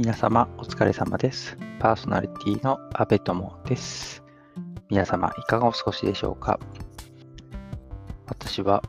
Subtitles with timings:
[0.00, 1.58] 皆様お疲れ様です。
[1.78, 4.24] パーソナリティの阿部友です。
[4.88, 6.58] 皆様いかがお過ごしでしょうか？
[8.26, 8.82] 私は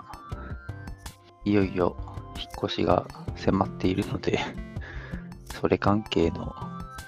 [1.43, 1.97] いよいよ
[2.37, 3.05] 引っ越しが
[3.35, 4.39] 迫っているので、
[5.53, 6.55] それ関係の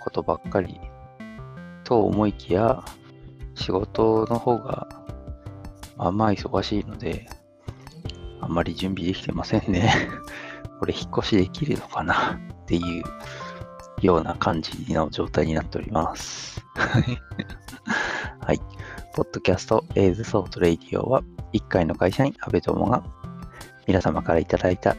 [0.03, 0.81] ことばっかり
[1.85, 2.83] と思いきや、
[3.55, 4.85] 仕事の方が
[5.95, 7.29] まあまあ忙しいので、
[8.41, 9.93] あんまり準備できてませんね。
[10.81, 12.37] これ引っ越しできるのかな？
[12.63, 13.03] っていう
[14.03, 16.63] ような感じの状態になっております。
[16.75, 18.59] はい。
[19.15, 23.03] ポッドキャスト A's Thought Radio は一介の会社員、安部友が
[23.87, 24.95] 皆様からいただいた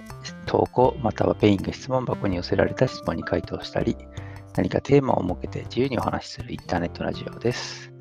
[0.47, 3.97] 投稿または Peing 質問箱に寄せられた質問に回答したり、
[4.57, 7.93] 何かテーマを設けて自由にお話しするインターネットラジオです。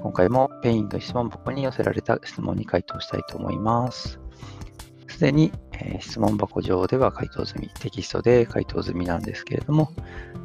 [0.00, 4.20] 今回も Peing 質問箱に寄せられた質問に回答したいと思います。
[5.20, 9.92] すでに、え質問箱上では回答済み、テキストで回答済みなんですけれども、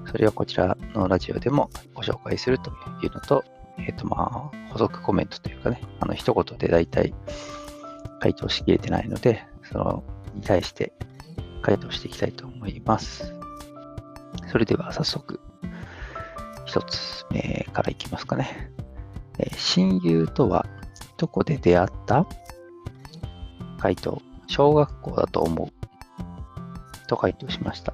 [0.05, 3.45] それをこちらのラジオでもご紹介するというのと、
[3.79, 7.13] えっ、とまあ、補足コメントというかね、あの一言で大体
[8.19, 10.91] 回答しきれてないので、そのに対して
[11.61, 13.33] 回答していきたいと思います。
[14.51, 15.39] それでは早速、
[16.65, 18.73] 一つ目からいきますかね。
[19.39, 20.65] えー親友とは
[21.15, 22.27] どこで出会った？
[23.79, 27.07] 回答、小学校だと思う。
[27.07, 27.93] と回答しました。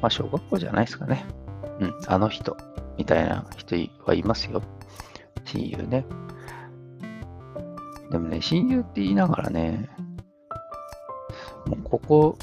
[0.00, 1.24] まあ、小学校じゃないですかね。
[1.78, 2.56] うん、あの人、
[2.98, 4.62] みたいな人はいますよ。
[5.44, 6.04] 親友ね。
[8.10, 9.88] でもね、親友って言いながらね、
[11.66, 12.38] もうここ、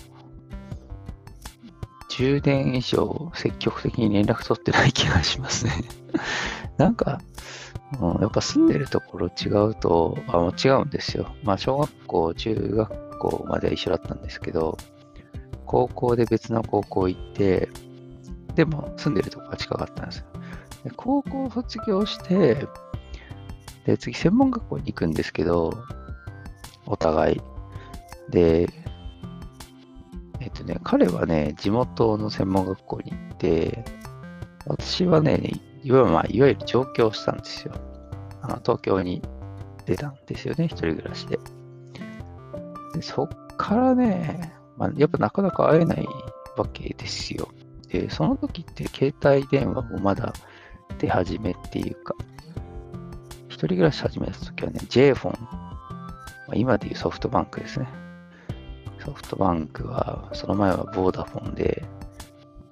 [2.11, 5.73] 10年以上積極的に連絡取ってない気がしますね。
[6.77, 7.21] なんか、
[8.01, 11.33] うん、やっぱ住んでるところ違うと、あもう違うんですよ。
[11.43, 14.77] まあ、小学校、中学校までは一緒だったんですけど、
[15.65, 17.69] 高校で別の高校行って、
[18.55, 20.25] でも住んでるとこが近かったんですよ。
[20.83, 22.67] で高校卒業して、
[23.85, 25.73] で、次専門学校に行くんですけど、
[26.85, 27.41] お互い。
[28.29, 28.67] で、
[30.41, 33.85] えっとね、彼はね、地元の専門学校に行って、
[34.65, 35.53] 私はね、
[35.87, 37.73] いわゆる、まあ、いわゆる上京したんですよ。
[38.41, 39.21] あの東京に
[39.85, 41.39] 出たんですよね、一人暮らしで。
[42.93, 46.05] でそっからね、まあ、やっぱなかなか会えない
[46.57, 47.47] わけですよ。
[47.87, 50.33] で、その時って携帯電話もまだ
[50.99, 52.15] 出始めっていうか、
[53.47, 55.69] 一人暮らし始めた時はね、J フォン、ま
[56.49, 57.87] あ、今でいうソフトバンクですね。
[58.99, 61.85] ソフトバンクは、その前はボーダフォンで、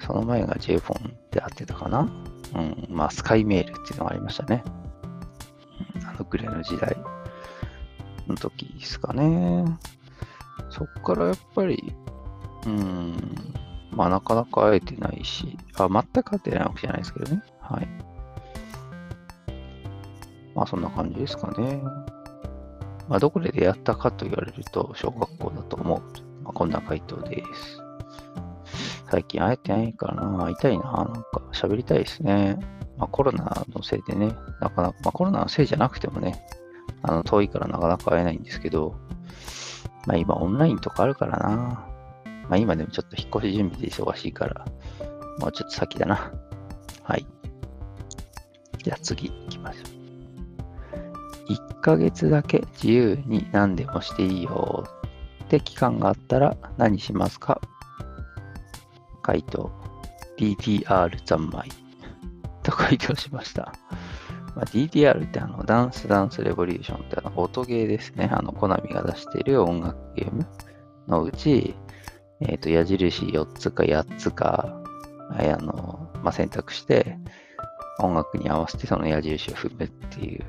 [0.01, 2.09] その前が J フォンであってたかな
[2.53, 4.63] うん、まあ、スカイメールっていうのがありましたね。
[6.05, 6.95] あのぐらいの時代
[8.27, 9.65] の時ですかね。
[10.69, 11.93] そっからやっぱり、
[12.65, 13.15] うん、
[13.91, 17.43] まあ、なかなか会えてないし、あ、全く会ってないわけじゃないですけどね。
[17.61, 17.87] はい。
[20.53, 21.81] まあ、そんな感じですかね。
[23.07, 26.01] まあ、どこで出会ったかと言われると、小学校だと思う。
[26.43, 27.84] まあ、こんな回答です。
[29.15, 32.57] 最近会えてないからな、会いたいな、なんか喋りたいですね。
[32.97, 36.45] まあ、コロナのせいでね、なかなか、まあ、コロナのせいじゃなくてもね、
[37.01, 38.93] あの遠いからなかなか会えないんですけど、
[40.05, 41.47] まあ今オンラインとかあるからな。
[41.47, 44.65] まあ今でもちょっと引っ越し準備で忙しいから、
[45.39, 46.33] もうちょっと先だな。
[47.03, 47.25] はい。
[48.83, 49.79] じゃあ次行きましょ
[51.49, 51.53] う。
[51.53, 54.83] 1ヶ月だけ自由に何でもしていいよ
[55.45, 57.61] って期間があったら何しますか？
[59.25, 59.71] 回答
[60.37, 61.67] DDR 三昧
[62.61, 63.73] と回答しました。
[64.55, 68.29] まあ、DDR ってあのダンスダンスレボリューションってあの音ゲーですね。
[68.31, 70.45] あのコナミが出している音楽ゲーム
[71.07, 71.73] のうち、
[72.41, 74.83] えっ、と矢印4つか8つか、
[75.31, 77.17] あのまあ、選択して
[77.99, 80.45] 音楽に合わせてその矢印を踏むっていう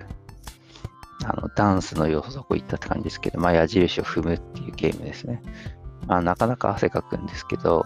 [1.25, 5.43] あのダンスの要素そこ行ったって感じですけど、まあ、矢印を踏むっていうゲームですね。
[6.07, 7.85] まあ、なかなか汗かくんですけど、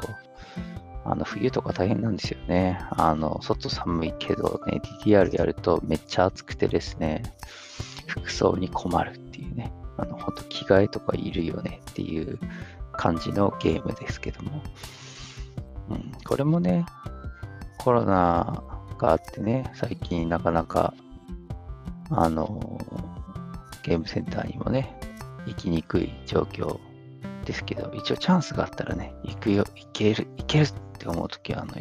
[1.10, 2.78] あの冬とか大変なんですよね。
[2.92, 7.24] あの外寒いけどね、DDR やるとめっちゃ暑くてですね、
[8.06, 12.38] 服装に困るっていうね、あの本当着替えとかいるよねっていう
[12.92, 14.62] 感じのゲームですけども、
[15.88, 16.86] うん、これもね、
[17.78, 18.62] コロナ
[18.96, 20.94] があってね、最近なかなか、
[22.10, 22.78] あの、
[23.82, 24.96] ゲームセンターにもね、
[25.46, 26.78] 行きにくい状況
[27.50, 31.74] ですけど、一応チャンスがあったらね、行くよ、行ける、行けるって思うときは、あの、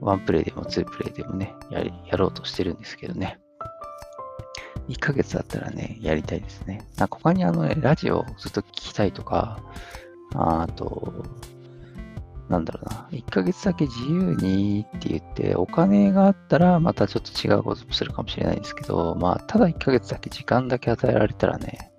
[0.00, 3.40] ワンプレイでもツープレイでもね、ややろうとしてるんですけどね。
[4.88, 6.86] 1ヶ月だったらね、やりたいですね。
[6.96, 9.58] なんか他にあのね、ラジオをずっと聞きたいとか、
[10.34, 11.24] ああと、
[12.48, 21.90] なんだろうな、1ヶ月だけ自由にって言って、お金があったらまたちょっと違うこともするかもしれないんですけど、まあ、ただ1ヶ月だけ時間だけ与えられたらね、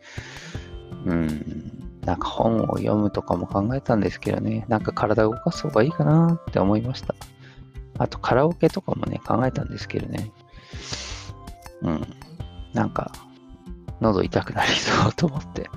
[1.05, 1.76] うん、
[2.07, 7.13] なんか本を読むとかも考えたんですけどね、なんか体を動かす方がいいかなって思いました。
[7.97, 10.31] あとカラオケとかもね、考えたんですけどね、
[11.81, 12.07] うん、
[12.73, 13.11] なんか、
[13.99, 15.69] 喉痛くなりそうと思って。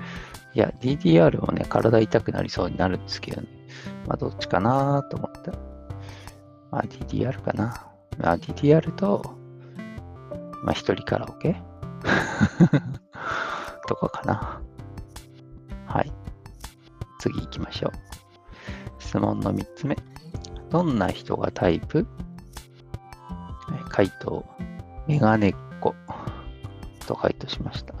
[0.53, 3.47] いや、DDR もね、体痛くなりそうになるんですけどね。
[4.07, 5.51] まあ、どっちかなと思って。
[6.71, 7.91] まあ、DDR かな。
[8.17, 9.35] まあ、DDR と、
[10.63, 11.61] まあ、一人カラオケ？
[13.85, 14.61] とかかな。
[17.21, 17.91] 次行きましょう。
[18.99, 19.95] 質問の3つ目。
[20.71, 22.07] どんな人がタイプ？
[23.89, 24.43] 回答、
[25.07, 25.93] メガネっ子
[27.05, 27.93] と回答しました。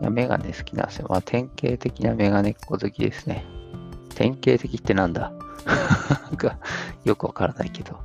[0.00, 1.06] いや、メガネ好きなんですよ。
[1.10, 3.44] まあ、典型的なメガネっ子好きですね。
[4.14, 5.32] 典型的ってなんだ、
[7.04, 7.98] よくわからないけど。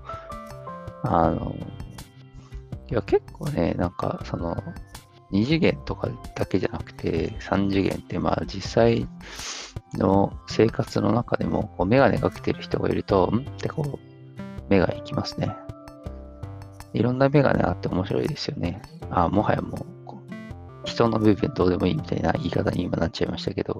[1.03, 1.55] あの、
[2.89, 4.55] いや、結構ね、なんか、その、
[5.31, 9.07] 2次元とかだけじゃなくて、3次元って、まあ、実際
[9.97, 13.39] の生活の中でも、こう、メガネかけてる人がいると、ん？
[13.39, 13.99] ってこう、
[14.69, 15.55] 目が行きますね。
[16.93, 18.81] いろんなメガネあって面白いですよね。
[19.09, 19.85] あ、もはやもう、
[20.85, 23.77] 人の部分どうでもいいみたいな言い方に今なっちゃいましたけど、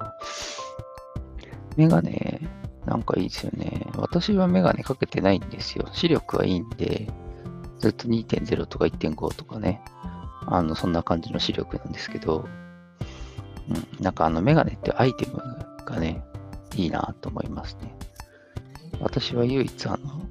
[1.76, 2.40] メガネ、
[2.86, 3.86] なんかいいですよね。
[3.96, 5.88] 私はメガネかけてないんですよ。
[5.92, 7.08] 視力はいいんで、
[7.78, 9.82] ずっと2.0とか1.5とかね、
[10.46, 12.46] あの、そんな感じの視力なんですけど、
[13.68, 15.38] うん、なんかあのメガネってアイテム
[15.84, 16.22] がね、
[16.76, 17.94] いいなと思いますね。
[19.00, 20.28] 私は唯一あの、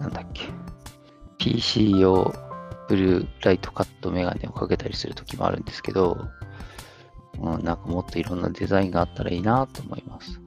[0.00, 0.44] なんだっけ、
[1.38, 2.34] PC 用
[2.88, 6.28] ブルーライトカットメガネをかけたりするときもあるんですけど、
[7.40, 10.40] うん、なんかもっといろんなデザインがあったらいいなと思います。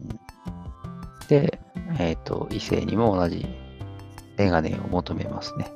[0.00, 1.60] うん、で、
[1.98, 3.46] えっ、ー、と、異性にも同じ
[4.36, 5.70] メガネを求めますね。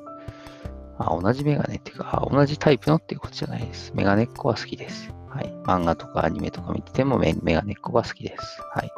[1.09, 3.91] あ、同じメガネっていうか、同じタイプのっていうことじゃないです。
[3.95, 5.13] メガネっ子は好きです。
[5.29, 5.53] はい。
[5.65, 8.61] 漫画とかアニメとか見ててもメガネっ子が好きです。
[8.73, 8.91] はい。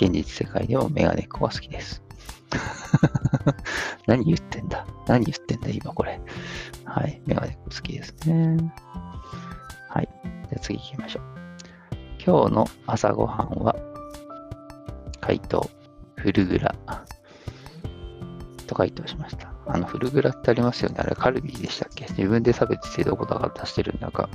[0.00, 2.02] 現実世界でもメガネっ子が好きです。
[4.06, 4.86] 何言ってんだ？
[5.06, 6.20] 何言ってんだ今これ。
[6.84, 7.20] はい。
[7.26, 8.72] メガネっ子好きですね。
[9.90, 10.08] はい。
[10.24, 11.22] じゃあ次行きましょう。
[12.24, 13.76] 今日の朝ごはんは、
[15.20, 15.68] 回答、
[16.16, 16.74] フルグラ
[18.66, 19.53] と回答しました。
[19.66, 20.96] あの、フルグラってありますよね。
[20.98, 22.06] あれ、カルビーでしたっけ？
[22.10, 24.28] 自分で食べててどこだか出してるんだか、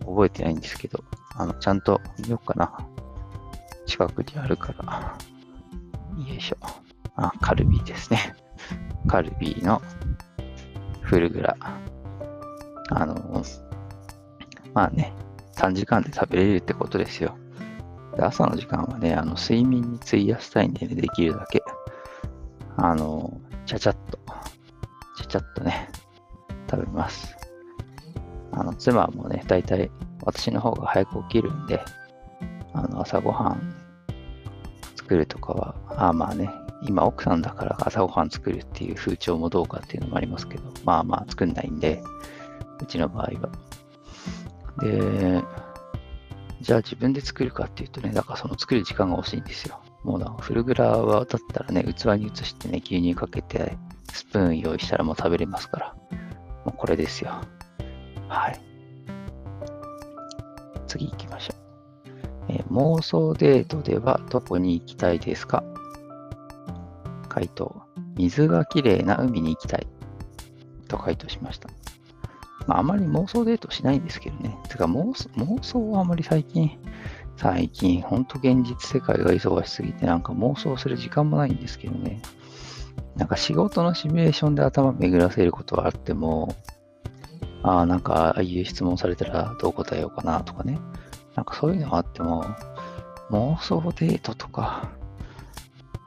[0.00, 1.04] 覚えてないんですけど、
[1.36, 2.72] あの、ちゃんと見ようかな。
[3.86, 5.16] 近くにあるから。
[6.16, 6.56] よいしょ。
[7.16, 8.34] あ、カルビーですね。
[9.06, 9.82] カルビーの
[11.02, 11.56] フルグラ。
[12.90, 13.42] あの、
[14.74, 15.12] まあね、
[15.56, 17.36] 短時間で食べれるってことですよ。
[18.16, 21.62] で朝の時間はね、あの睡眠に費やしたいんでね、できるだけ。
[22.76, 24.19] あの、ちゃちゃっと、
[25.30, 25.88] ちゃっとね、
[26.68, 27.36] 食べます。
[28.50, 29.90] あの、妻もね、だいたい
[30.24, 31.80] 私の方が早く起きるんで、
[32.72, 33.74] あの、朝ごはん
[34.96, 36.50] 作るとかは、あまあね、
[36.82, 42.02] 今奥さんだから朝ごはん作るっていう風潮もどうかっていうのもありますけど、まあまあ作んないんで、
[42.82, 43.50] うちの場合は。
[44.80, 45.44] で、
[46.60, 49.80] じゃあ自分で作るかっていうとね、だからその作る時間が欲しいんですよ。
[50.02, 53.76] もうな、フルグラはだったらね、器に移してね、牛乳かけて、
[54.12, 55.94] スプーン用意したらもう食べれますから。
[56.64, 57.40] もうこれですよ。
[58.28, 58.60] はい。
[60.86, 61.56] 次行きましょう。
[62.48, 65.62] えー、妄想デートではどこに行きたいですか？
[67.28, 67.82] 回答。
[68.16, 69.86] 水がきれいな海に行きたい。
[70.88, 71.68] と回答しました。
[72.66, 74.58] まあ、あまり妄想デートしないんですけどね。
[74.68, 76.78] てか妄想、妄想はあまり最近、
[77.36, 82.20] 最近、ほんと現実世界が忙しすぎて、なんか妄想する時間もないんですけどね。
[83.16, 86.54] なんか仕事のシミュレーションで頭巡らせることはあっても、
[87.62, 90.78] ああ、なんか、ああいう質問されたらどう答えようかなとかね。
[91.34, 92.44] なんかそういうのがあっても、
[93.30, 94.90] 妄想デートとか、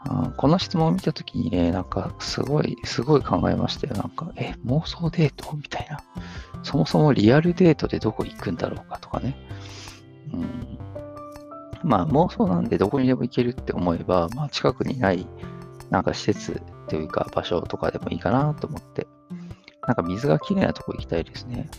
[0.10, 3.96] うん、この質問を見たときにね、なんかすごい、すごい考えましたよ。
[3.96, 6.00] なんか、え、妄想デートみたいな。
[6.64, 9.36] そもそもリアルデートでどこ行くんだろうかとかね。
[10.34, 10.80] うん、
[11.84, 15.28] まあ妄想なんでどこにでも行けるって思えば、まあ近くにない
[15.90, 19.08] なんか施設というか場所とかでもいいかなと思って、
[19.88, 21.70] なんか水がきれいなとこ行きたいですね。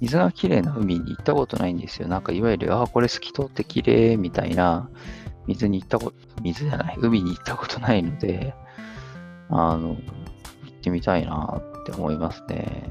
[0.00, 2.08] 水がきれいな海に行ったことないんですよ。
[2.08, 4.88] なんかいわゆる、ああ、これ透き通ってきれいみたいな、
[5.46, 8.54] 水に行ったこと、水じゃない、海に行ったことないので、
[9.50, 12.90] あの、行ってみたいなって思いますね。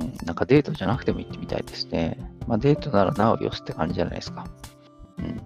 [0.00, 2.18] うん、なんかデートじゃなくても行ってみたいですね。
[2.46, 4.46] まあデートならなおよしって感じじゃないですか。
[5.18, 5.40] うん。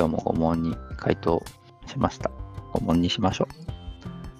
[0.00, 1.44] 今日も5問に回答
[1.86, 2.30] しました。
[2.72, 3.70] 5問にしましょう。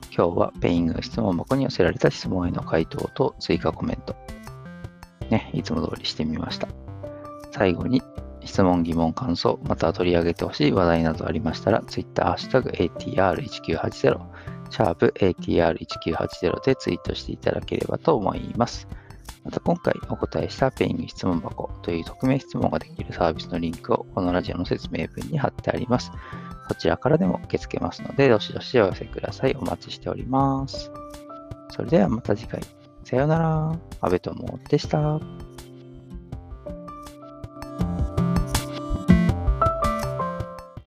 [0.05, 4.17] 今日はペイング質問箱に寄せられた質問への回答と追加コメント。
[5.29, 6.67] ね、いつも通りしてみました。
[7.53, 8.03] 最後に
[8.43, 14.19] 質問、疑問、感想、または取り上げてほしい話題などありましたら、Twitter、ハッシュタグ ATR1980、
[14.71, 18.89] シャープ ATR1980 でツイートしていただければと思います。
[19.45, 26.13] また今回お答えしたペイング質問箱という匿名質問ができるサービスのリンクをこのラジオの説明文に貼ってあります。
[26.69, 29.57] そちらからでも受け付けますので、どしどしお寄せください。
[29.59, 30.91] お待ちしております。
[31.71, 32.61] それではまた次回。
[33.05, 33.79] さようなら。
[34.01, 35.50] 安部友でした。